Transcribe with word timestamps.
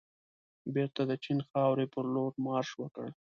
بېرته 0.73 1.01
د 1.05 1.11
چین 1.23 1.39
خاورې 1.49 1.85
پرلور 1.93 2.31
مارش 2.45 2.69
وکړ. 2.77 3.05